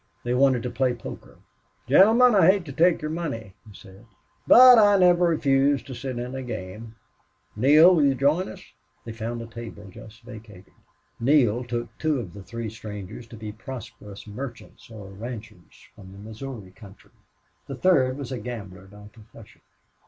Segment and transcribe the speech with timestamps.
[0.23, 1.37] They wanted to play poker.
[1.87, 4.07] "Gentlemen, I hate to take your money," he said.
[4.47, 6.95] "But I never refuse to sit in a game.
[7.55, 8.63] Neale, will you join us?"
[9.05, 10.73] They found a table just vacated.
[11.19, 16.17] Neale took two of the three strangers to be prosperous merchants or ranchers from the
[16.17, 17.11] Missouri country.
[17.67, 19.61] The third was a gambler by profession.